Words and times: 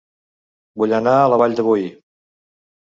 Vull 0.83 0.95
anar 1.01 1.15
a 1.19 1.29
La 1.35 1.41
Vall 1.43 1.59
de 1.61 1.69
Boí 1.71 1.87